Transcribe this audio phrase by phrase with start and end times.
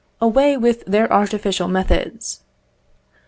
[0.19, 2.39] Away with their artificial methods!